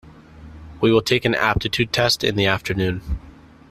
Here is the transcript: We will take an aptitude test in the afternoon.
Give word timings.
We 0.81 0.91
will 0.91 1.03
take 1.03 1.25
an 1.25 1.35
aptitude 1.35 1.93
test 1.93 2.23
in 2.23 2.35
the 2.35 2.47
afternoon. 2.47 3.03